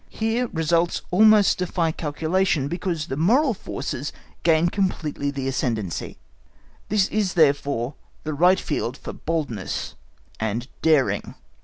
Here 0.09 0.47
results 0.47 1.03
almost 1.11 1.59
defy 1.59 1.91
calculation, 1.91 2.67
because 2.67 3.05
the 3.05 3.15
moral 3.15 3.53
forces 3.53 4.11
gain 4.41 4.69
completely 4.69 5.29
the 5.29 5.47
ascendency. 5.47 6.17
This 6.89 7.07
is 7.09 7.35
therefore 7.35 7.93
the 8.23 8.33
right 8.33 8.59
field 8.59 8.97
for 8.97 9.13
boldness 9.13 9.93
and 10.39 10.67
daring. 10.81 11.35